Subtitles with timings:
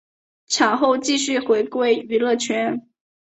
[0.47, 2.89] 产后继续回归娱乐圈。